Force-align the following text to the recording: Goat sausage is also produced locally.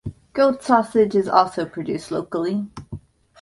Goat 0.33 0.63
sausage 0.63 1.13
is 1.13 1.29
also 1.29 1.63
produced 1.63 2.09
locally. 2.09 2.65